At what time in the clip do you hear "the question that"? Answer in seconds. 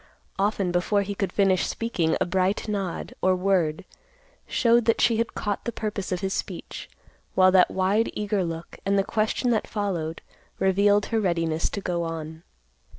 8.97-9.67